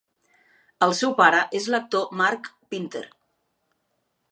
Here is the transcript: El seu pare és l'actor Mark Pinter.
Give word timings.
El 0.85 0.95
seu 0.99 1.13
pare 1.19 1.41
és 1.59 1.67
l'actor 1.75 2.09
Mark 2.23 2.51
Pinter. 2.75 3.05